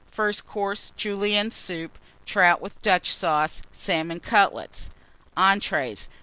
FIRST 0.09 0.47
COURSE. 0.47 0.93
Julienne 0.97 1.51
Soup. 1.51 1.95
Trout 2.25 2.59
with 2.59 2.81
Dutch 2.81 3.13
Sauce. 3.13 3.61
Salmon 3.71 4.19
Cutlets. 4.19 4.89
ENTREES. 5.37 6.09